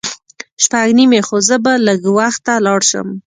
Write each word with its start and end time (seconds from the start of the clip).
شپږ 0.63 0.87
نیمې 0.97 1.21
خو 1.27 1.37
زه 1.47 1.55
به 1.63 1.73
لږ 1.87 2.01
وخته 2.17 2.53
لاړ 2.65 2.81
شم. 2.89 3.07